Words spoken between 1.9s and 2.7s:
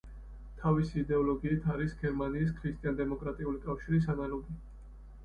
გერმანიის